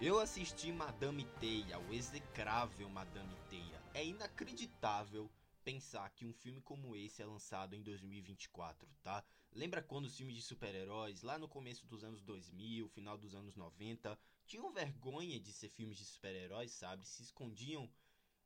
[0.00, 3.82] Eu assisti Madame Teia, o execrável Madame Teia.
[3.92, 5.28] É inacreditável
[5.64, 9.24] pensar que um filme como esse é lançado em 2024, tá?
[9.52, 13.56] Lembra quando os filmes de super-heróis, lá no começo dos anos 2000, final dos anos
[13.56, 14.16] 90,
[14.46, 17.04] tinham vergonha de ser filmes de super-heróis, sabe?
[17.04, 17.90] Se escondiam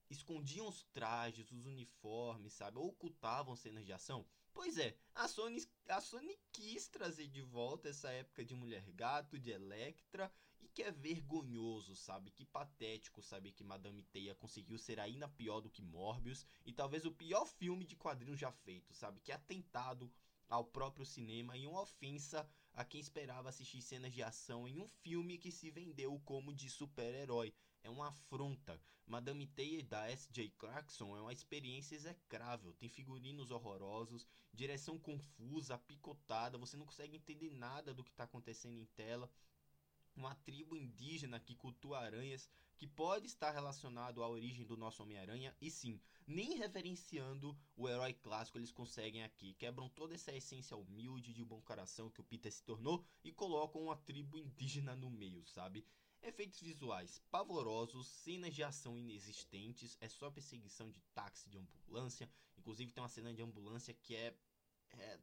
[0.08, 2.78] escondiam os trajes, os uniformes, sabe?
[2.78, 4.24] Ocultavam cenas de ação.
[4.54, 9.38] Pois é, a Sony, a Sony quis trazer de volta essa época de Mulher Gato,
[9.38, 12.30] de Electra, e que é vergonhoso, sabe?
[12.30, 17.04] Que patético saber que Madame Teia conseguiu ser ainda pior do que Morbius, e talvez
[17.04, 19.20] o pior filme de quadrinhos já feito, sabe?
[19.20, 20.12] Que é atentado
[20.48, 24.88] ao próprio cinema e uma ofensa a quem esperava assistir cenas de ação em um
[24.88, 28.80] filme que se vendeu como de super-herói é uma afronta.
[29.06, 30.50] Madame Teia da S.J.
[30.56, 32.72] Clarkson é uma experiência execrável.
[32.74, 38.78] Tem figurinos horrorosos, direção confusa, picotada, você não consegue entender nada do que está acontecendo
[38.78, 39.30] em tela.
[40.14, 42.48] Uma tribo indígena que cultua aranhas,
[42.82, 48.12] que pode estar relacionado à origem do nosso Homem-Aranha, e sim, nem reverenciando o herói
[48.12, 49.54] clássico eles conseguem aqui.
[49.54, 53.82] Quebram toda essa essência humilde de bom coração que o Peter se tornou e colocam
[53.82, 55.86] uma tribo indígena no meio, sabe?
[56.20, 62.28] Efeitos visuais pavorosos, cenas de ação inexistentes, é só perseguição de táxi de ambulância.
[62.58, 64.36] Inclusive tem uma cena de ambulância que é.
[64.94, 65.20] é,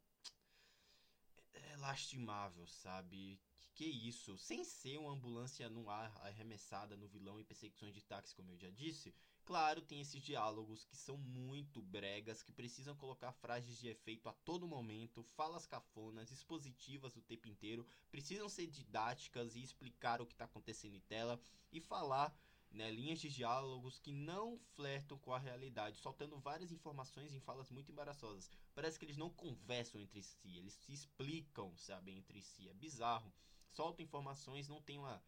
[1.72, 3.40] é lastimável, sabe?
[3.60, 4.38] Que, que isso?
[4.38, 8.58] Sem ser uma ambulância no ar arremessada no vilão e perseguições de táxi, como eu
[8.58, 9.14] já disse,
[9.50, 14.34] Claro, tem esses diálogos que são muito bregas, que precisam colocar frases de efeito a
[14.46, 20.36] todo momento, falas cafonas, expositivas o tempo inteiro, precisam ser didáticas e explicar o que
[20.36, 22.32] está acontecendo em tela e falar
[22.72, 27.70] né, linhas de diálogos que não flertam com a realidade, soltando várias informações em falas
[27.72, 28.50] muito embaraçosas.
[28.74, 32.70] Parece que eles não conversam entre si, eles se explicam, sabe, entre si.
[32.70, 33.34] É bizarro.
[33.70, 35.22] Soltam informações, não tem uma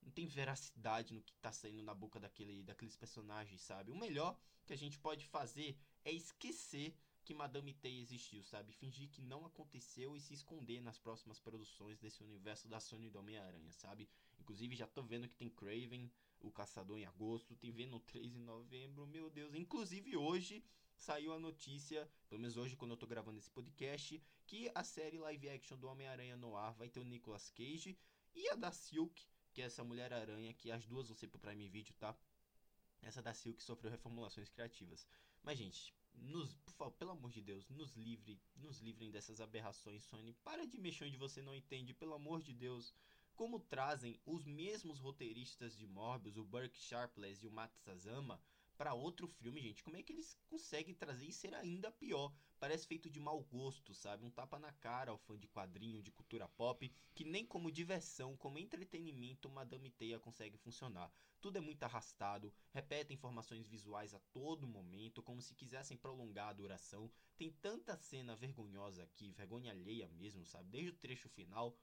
[0.00, 3.90] não tem veracidade no que tá saindo na boca daquele, daqueles personagens, sabe?
[3.90, 8.72] O melhor que a gente pode fazer é esquecer que Madame Teia existiu, sabe?
[8.72, 13.18] Fingir que não aconteceu e se esconder nas próximas produções desse universo da Sony do
[13.18, 14.08] Homem-Aranha, sabe?
[14.38, 16.10] Inclusive já tô vendo que tem Craven,
[16.40, 19.54] o Caçador em agosto, tem Venom 3 em novembro, meu Deus.
[19.54, 20.64] Inclusive hoje
[20.96, 25.18] saiu a notícia, pelo menos hoje quando eu tô gravando esse podcast, que a série
[25.18, 27.98] live action do Homem-Aranha no ar vai ter o Nicolas Cage
[28.34, 29.26] e a da Silk
[29.58, 32.16] que é essa Mulher-Aranha, que as duas vão ser pro Prime Video, tá?
[33.02, 35.04] Essa da Silk sofreu reformulações criativas.
[35.42, 40.32] Mas, gente, nos, favor, pelo amor de Deus, nos livre, nos livrem dessas aberrações, Sony.
[40.44, 42.94] Para de mexer onde você não entende, pelo amor de Deus.
[43.38, 48.42] Como trazem os mesmos roteiristas de Morbius, o Burke Sharpless e o Matt Sazama,
[48.76, 49.84] para outro filme, gente.
[49.84, 52.34] Como é que eles conseguem trazer e ser ainda pior?
[52.58, 54.24] Parece feito de mau gosto, sabe?
[54.24, 58.36] Um tapa na cara ao fã de quadrinho, de cultura pop, que nem como diversão,
[58.36, 61.08] como entretenimento, Madame Teia consegue funcionar.
[61.40, 66.52] Tudo é muito arrastado, repete informações visuais a todo momento, como se quisessem prolongar a
[66.52, 67.08] duração.
[67.36, 70.70] Tem tanta cena vergonhosa aqui, vergonha alheia mesmo, sabe?
[70.70, 71.76] Desde o trecho final,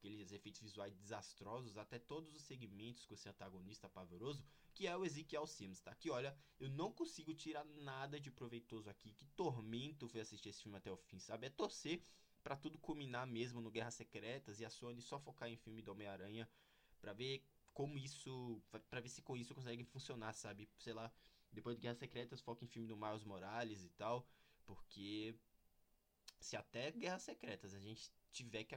[0.00, 4.42] aqueles efeitos visuais desastrosos, até todos os segmentos com esse antagonista pavoroso,
[4.74, 5.94] que é o Ezekiel Sims, tá?
[5.94, 9.12] Que olha, eu não consigo tirar nada de proveitoso aqui.
[9.12, 11.46] Que tormento foi assistir esse filme até o fim, sabe?
[11.46, 12.02] É torcer
[12.42, 15.92] para tudo culminar mesmo no Guerras Secretas e a Sony só focar em filme do
[15.92, 16.48] Homem-Aranha
[16.98, 17.44] para ver
[17.74, 20.68] como isso, para ver se com isso consegue funcionar, sabe?
[20.78, 21.12] Sei lá,
[21.52, 24.26] depois de Guerras Secretas foca em filme do Miles Morales e tal,
[24.64, 25.34] porque
[26.40, 28.74] se até Guerras Secretas a gente tiver que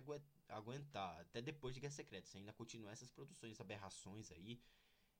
[0.50, 4.62] aguentar, até depois de Guerras Secretas, ainda continuar essas produções, aberrações aí,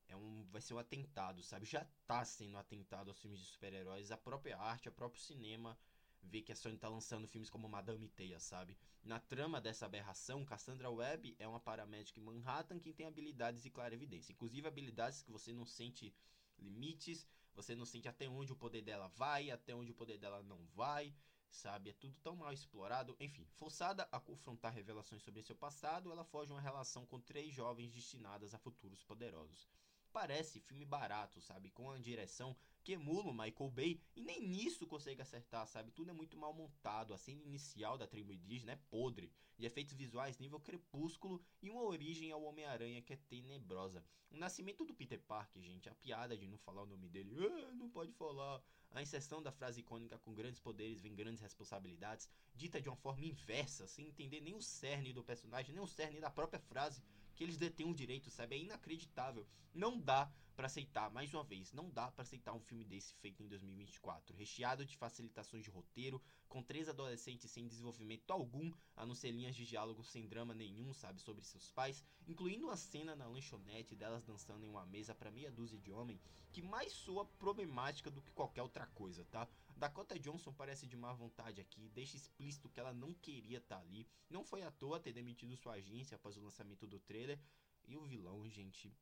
[0.08, 1.66] é um, vai ser um atentado, sabe?
[1.66, 4.12] Já tá sendo atentado aos filmes de super-heróis.
[4.12, 5.78] A própria arte, o próprio cinema
[6.22, 8.78] vê que a Sony tá lançando filmes como Madame Teia, sabe?
[9.04, 13.70] Na trama dessa aberração, Cassandra Webb é uma paramédica em Manhattan que tem habilidades e
[13.70, 14.32] clara evidência.
[14.32, 16.14] Inclusive habilidades que você não sente
[16.60, 20.42] limites, você não sente até onde o poder dela vai, até onde o poder dela
[20.44, 21.14] não vai,
[21.54, 21.92] sabe?
[21.92, 23.16] É tudo tão mal explorado.
[23.20, 27.92] Enfim, forçada a confrontar revelações sobre seu passado, ela foge uma relação com três jovens
[27.92, 29.70] destinadas a futuros poderosos
[30.14, 31.72] parece filme barato, sabe?
[31.72, 35.92] Com a direção que emula o Michael Bay e nem nisso consegue acertar, sabe?
[35.92, 37.14] Tudo é muito mal montado.
[37.14, 41.82] A cena inicial da tribo indígena é podre, de efeitos visuais nível crepúsculo e uma
[41.82, 44.06] origem ao Homem-Aranha que é tenebrosa.
[44.30, 47.72] O nascimento do Peter Parker, gente, a piada de não falar o nome dele, ah,
[47.74, 48.62] não pode falar.
[48.92, 53.26] A inserção da frase icônica com grandes poderes vem grandes responsabilidades, dita de uma forma
[53.26, 57.02] inversa, sem entender nem o cerne do personagem, nem o cerne da própria frase
[57.34, 58.56] que eles detêm o direito, sabe?
[58.56, 59.48] É inacreditável.
[59.74, 63.42] Não dá para aceitar, mais uma vez, não dá para aceitar um filme desse feito
[63.42, 69.16] em 2024, recheado de facilitações de roteiro, com três adolescentes sem desenvolvimento algum, a não
[69.16, 73.28] ser linhas de diálogo sem drama nenhum, sabe, sobre seus pais, incluindo uma cena na
[73.28, 78.12] lanchonete delas dançando em uma mesa para meia dúzia de homens, que mais soa problemática
[78.12, 79.50] do que qualquer outra coisa, tá?
[79.76, 83.82] Dakota Johnson parece de má vontade aqui, deixa explícito que ela não queria estar tá
[83.82, 87.40] ali, não foi à toa ter demitido sua agência após o lançamento do trailer,
[87.86, 88.96] e o vilão, gente,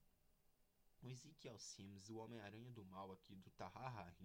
[1.01, 4.15] o Ezekiel Sims, o Homem-Aranha do Mal aqui do Tahar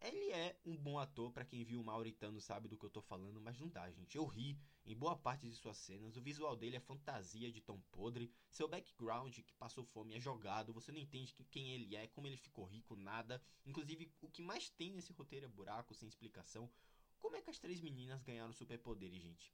[0.00, 3.00] ele é um bom ator, para quem viu o Mauritano sabe do que eu tô
[3.00, 4.16] falando, mas não dá, gente.
[4.16, 7.80] Eu ri em boa parte de suas cenas, o visual dele é fantasia de tão
[7.90, 12.26] podre, seu background que passou fome é jogado, você não entende quem ele é, como
[12.26, 13.42] ele ficou rico, nada.
[13.64, 16.70] Inclusive, o que mais tem nesse roteiro é buraco, sem explicação.
[17.18, 19.52] Como é que as três meninas ganharam superpoderes, gente?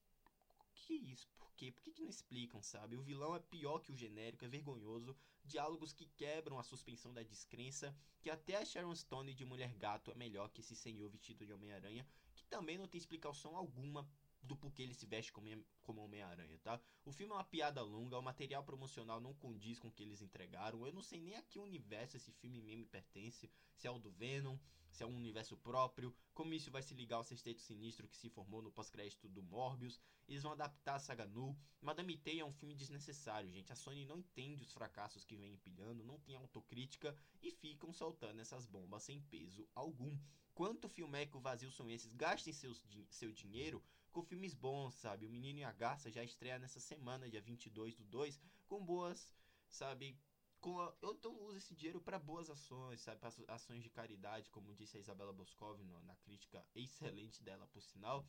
[0.74, 1.28] Que isso?
[1.38, 1.70] Por quê?
[1.70, 2.96] Por que, que não explicam, sabe?
[2.96, 7.22] O vilão é pior que o genérico, é vergonhoso, diálogos que quebram a suspensão da
[7.22, 11.44] descrença, que até a Sharon Stone de Mulher Gato é melhor que esse senhor vestido
[11.44, 14.08] de Homem-Aranha, que também não tem explicação alguma
[14.42, 15.48] do porquê ele se veste como,
[15.86, 16.80] Homem-Aranha, tá?
[17.04, 20.20] O filme é uma piada longa, o material promocional não condiz com o que eles
[20.20, 20.86] entregaram.
[20.86, 24.10] Eu não sei nem a que universo esse filme mesmo pertence, se é o do
[24.10, 24.58] Venom,
[24.92, 28.28] se é um universo próprio, como isso vai se ligar ao sexteto sinistro que se
[28.28, 29.98] formou no pós-crédito do Morbius.
[30.28, 31.58] Eles vão adaptar a saga Nu.
[31.80, 33.72] Madame Teia é um filme desnecessário, gente.
[33.72, 38.40] A Sony não entende os fracassos que vem empilhando, não tem autocrítica e ficam soltando
[38.40, 40.16] essas bombas sem peso algum.
[40.54, 42.12] Quanto filmeco vazio são esses?
[42.12, 43.82] Gastem seus, seu dinheiro
[44.12, 45.26] com filmes bons, sabe?
[45.26, 49.34] O Menino e a Garça já estreia nessa semana, dia 22 do 2, com boas,
[49.68, 50.18] sabe?
[50.60, 53.18] Com a, eu então uso esse dinheiro para boas ações, sabe?
[53.18, 57.82] Pra ações de caridade, como disse a Isabela Boscov no, na crítica excelente dela, por
[57.82, 58.26] sinal.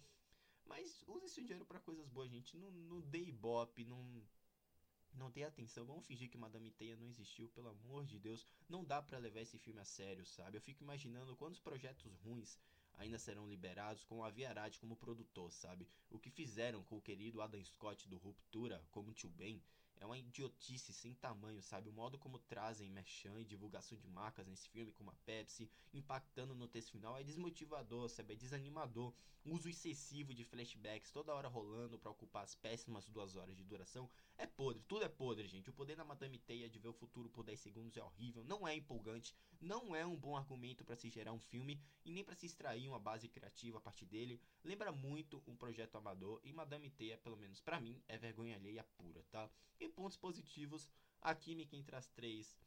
[0.66, 2.56] Mas use esse dinheiro para coisas boas, gente.
[2.56, 4.24] Não, não dê ibope, não
[5.16, 8.46] não dê atenção, vamos fingir que Madame Teia não existiu, pelo amor de Deus.
[8.68, 10.58] Não dá para levar esse filme a sério, sabe?
[10.58, 12.58] Eu fico imaginando quantos projetos ruins
[12.96, 15.88] ainda serão liberados com a Avi Arad como produtor, sabe?
[16.10, 19.62] O que fizeram com o querido Adam Scott do Ruptura como Tio Ben
[20.00, 21.88] é uma idiotice sem tamanho, sabe?
[21.90, 26.54] O modo como trazem merchan e divulgação de marcas nesse filme, como a Pepsi, impactando
[26.54, 28.34] no texto final, é desmotivador, sabe?
[28.34, 29.14] É desanimador.
[29.46, 34.10] Uso excessivo de flashbacks toda hora rolando para ocupar as péssimas duas horas de duração
[34.38, 34.84] é podre.
[34.84, 35.70] Tudo é podre, gente.
[35.70, 38.68] O poder da Madame Teia de ver o futuro por 10 segundos é horrível, não
[38.68, 42.36] é empolgante, não é um bom argumento para se gerar um filme e nem para
[42.36, 44.42] se extrair uma base criativa a partir dele.
[44.64, 48.84] Lembra muito um projeto amador e Madame Teia, pelo menos para mim, é vergonha alheia
[48.98, 49.50] pura, tá?
[49.80, 50.90] E pontos positivos,
[51.22, 52.58] a química entre as três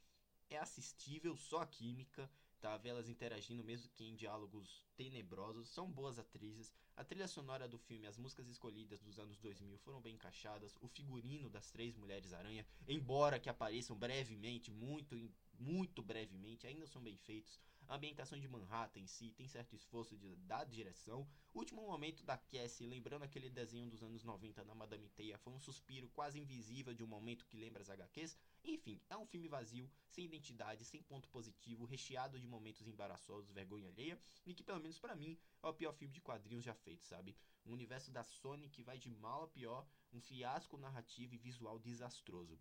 [0.48, 2.30] é assistível, só a química,
[2.60, 2.80] tá?
[2.84, 6.72] Elas interagindo, mesmo que em diálogos tenebrosos, são boas atrizes.
[6.96, 10.76] A trilha sonora do filme, as músicas escolhidas dos anos 2000 foram bem encaixadas.
[10.80, 15.14] O figurino das três Mulheres Aranha, embora que apareçam brevemente, muito,
[15.58, 17.60] muito brevemente, ainda são bem feitos.
[17.88, 21.24] A ambientação de Manhattan em si tem certo esforço de, da direção.
[21.54, 25.52] O último momento da Cassie, lembrando aquele desenho dos anos 90 na Madame Teia, foi
[25.52, 28.36] um suspiro quase invisível de um momento que lembra as HQs.
[28.64, 33.88] Enfim, é um filme vazio, sem identidade, sem ponto positivo, recheado de momentos embaraçosos, vergonha
[33.88, 37.04] alheia, e que pelo menos para mim é o pior filme de quadrinhos já feito,
[37.04, 37.36] sabe?
[37.64, 41.78] Um universo da Sony que vai de mal a pior, um fiasco narrativo e visual
[41.78, 42.58] desastroso.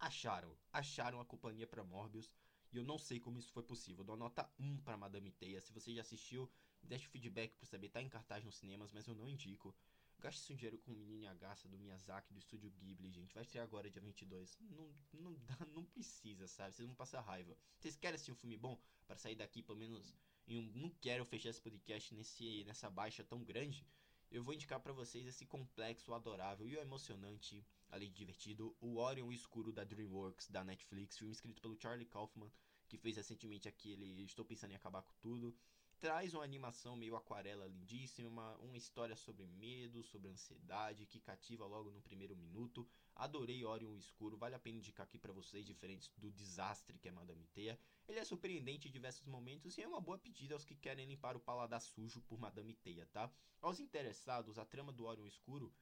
[0.00, 2.32] Acharam, acharam a companhia para Morbius,
[2.72, 4.00] e eu não sei como isso foi possível.
[4.00, 5.60] Eu dou nota 1 para Madame Teia.
[5.60, 6.50] Se você já assistiu,
[6.82, 7.90] deixe o feedback para saber.
[7.90, 9.74] Tá em cartaz nos cinemas, mas eu não indico.
[10.18, 13.34] Gaste seu dinheiro com o Menino Agaça do Miyazaki do estúdio Ghibli, gente.
[13.34, 14.56] Vai estrear agora dia 22.
[14.60, 16.72] Não, não, dá, não precisa, sabe?
[16.72, 17.56] Vocês vão passar raiva.
[17.78, 20.14] Vocês querem assistir um filme bom para sair daqui pelo menos
[20.46, 23.86] em um, não quero fechar esse podcast nesse nessa baixa tão grande.
[24.32, 27.62] Eu vou indicar para vocês esse complexo adorável e emocionante
[27.92, 32.50] além de divertido, o Orion Escuro da DreamWorks, da Netflix, filme escrito pelo Charlie Kaufman,
[32.88, 35.54] que fez recentemente aquele Estou Pensando em Acabar com Tudo.
[36.00, 41.90] Traz uma animação meio aquarela lindíssima, uma, história sobre medo, sobre ansiedade, que cativa logo
[41.90, 42.88] no primeiro minuto.
[43.14, 47.12] Adorei Orion Escuro, vale a pena indicar aqui para vocês, diferentes do desastre que é
[47.12, 47.78] Madame Teia.
[48.12, 51.34] Ele é surpreendente em diversos momentos e é uma boa pedida aos que querem limpar
[51.34, 53.32] o paladar sujo por Madame Teia, tá?
[53.58, 55.72] Aos interessados, a trama do Orion Escuro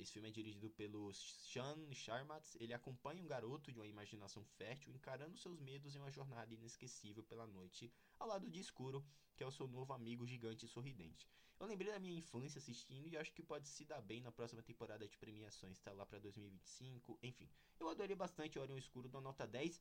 [0.00, 2.56] esse filme é dirigido pelo Sean Sharmatz.
[2.56, 7.22] Ele acompanha um garoto de uma imaginação fértil encarando seus medos em uma jornada inesquecível
[7.22, 9.06] pela noite ao lado de Escuro,
[9.36, 11.30] que é o seu novo amigo gigante e sorridente.
[11.60, 14.62] Eu lembrei da minha infância assistindo e acho que pode se dar bem na próxima
[14.62, 17.18] temporada de premiações, tá lá para 2025.
[17.22, 19.80] Enfim, eu adorei bastante Orion Escuro, dou nota 10.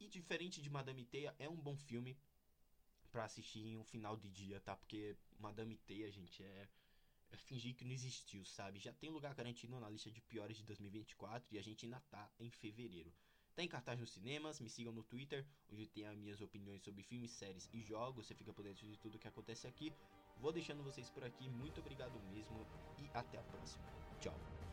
[0.00, 2.16] E diferente de Madame Teia, é um bom filme
[3.10, 4.76] para assistir em um final de dia, tá?
[4.76, 6.68] Porque Madame Teia, gente, é
[7.34, 8.78] é fingir que não existiu, sabe?
[8.78, 12.30] Já tem lugar garantido na lista de piores de 2024 e a gente ainda tá
[12.38, 13.12] em fevereiro.
[13.54, 17.02] Tá em cartaz nos cinemas, me sigam no Twitter, onde tem as minhas opiniões sobre
[17.02, 18.26] filmes, séries e jogos.
[18.26, 19.92] Você fica por dentro de tudo que acontece aqui.
[20.38, 21.48] Vou deixando vocês por aqui.
[21.48, 22.66] Muito obrigado mesmo
[22.98, 23.84] e até a próxima.
[24.20, 24.63] Tchau.